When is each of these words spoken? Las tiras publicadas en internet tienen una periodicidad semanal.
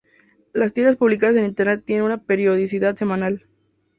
Las 0.51 0.73
tiras 0.73 0.95
publicadas 0.95 1.35
en 1.35 1.45
internet 1.45 1.83
tienen 1.85 2.05
una 2.05 2.17
periodicidad 2.17 2.95
semanal. 2.95 3.45